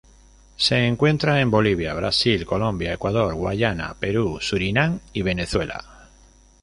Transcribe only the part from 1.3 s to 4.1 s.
en Bolivia, Brasil, Colombia, Ecuador, Guayana,